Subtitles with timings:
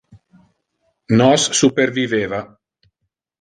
[1.19, 2.41] Nos superviveva.